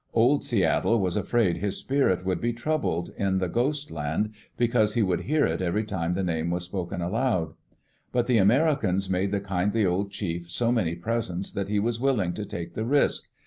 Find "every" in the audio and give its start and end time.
5.61-5.83